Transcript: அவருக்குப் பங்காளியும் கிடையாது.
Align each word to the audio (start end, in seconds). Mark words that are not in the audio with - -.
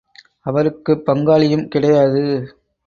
அவருக்குப் 0.45 1.03
பங்காளியும் 1.05 1.67
கிடையாது. 1.67 2.23